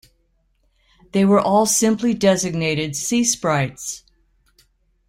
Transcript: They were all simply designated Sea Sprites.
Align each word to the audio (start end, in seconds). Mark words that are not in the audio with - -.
They 1.11 1.25
were 1.25 1.39
all 1.39 1.67
simply 1.67 2.15
designated 2.15 2.95
Sea 2.95 3.23
Sprites. 3.23 4.03